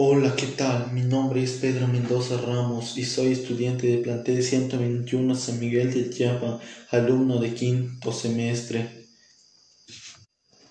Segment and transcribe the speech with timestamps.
[0.00, 0.92] Hola, ¿qué tal?
[0.92, 6.08] Mi nombre es Pedro Mendoza Ramos y soy estudiante de plantel 121 San Miguel de
[6.08, 6.60] Chiapa,
[6.90, 9.08] alumno de quinto semestre.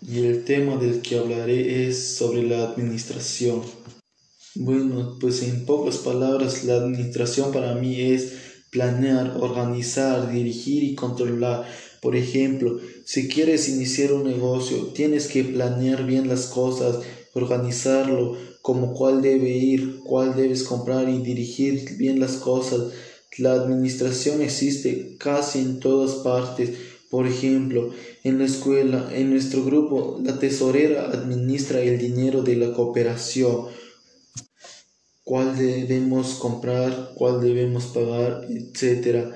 [0.02, 3.64] Y el tema del que hablaré es sobre la administración.
[4.56, 8.32] Bueno, pues en pocas palabras, la administración para mí es
[8.72, 11.68] planear, organizar, dirigir y controlar.
[12.02, 17.00] Por ejemplo, si quieres iniciar un negocio, tienes que planear bien las cosas,
[17.38, 22.94] organizarlo, como cuál debe ir, cuál debes comprar y dirigir bien las cosas.
[23.38, 26.72] La administración existe casi en todas partes.
[27.10, 27.92] Por ejemplo,
[28.24, 33.68] en la escuela, en nuestro grupo, la tesorera administra el dinero de la cooperación.
[35.24, 39.34] Cuál debemos comprar, cuál debemos pagar, etcétera.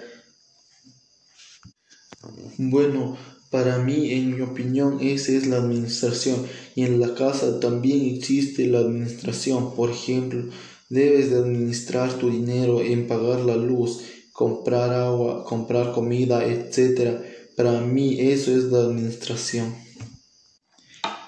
[2.57, 3.17] Bueno,
[3.51, 6.47] para mí, en mi opinión, esa es la administración.
[6.73, 9.75] Y en la casa también existe la administración.
[9.75, 10.45] Por ejemplo,
[10.89, 13.99] debes de administrar tu dinero en pagar la luz,
[14.31, 17.19] comprar agua, comprar comida, etc.
[17.57, 19.75] Para mí eso es la administración.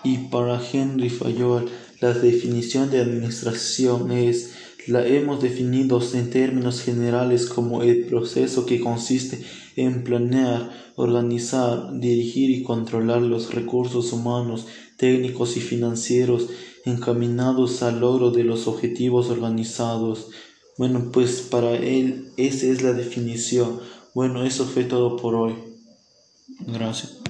[0.05, 4.51] Y para Henry Fayol, la definición de administración es
[4.87, 9.41] la hemos definido en términos generales como el proceso que consiste
[9.75, 14.67] en planear, organizar, dirigir y controlar los recursos humanos,
[14.97, 16.49] técnicos y financieros
[16.85, 20.29] encaminados al logro de los objetivos organizados.
[20.77, 23.79] Bueno, pues para él esa es la definición.
[24.13, 25.55] Bueno, eso fue todo por hoy.
[26.67, 27.22] Gracias.